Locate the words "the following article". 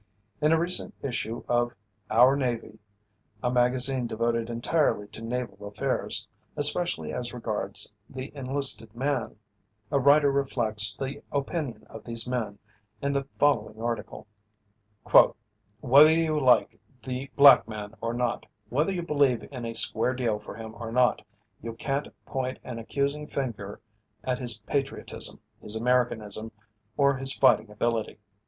13.13-14.25